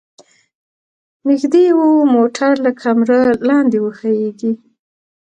نږدې 1.27 1.65
و 1.77 1.81
موټر 2.15 2.51
له 2.65 2.71
کمره 2.81 3.19
لاندې 3.47 3.77
وښویيږي. 3.81 4.53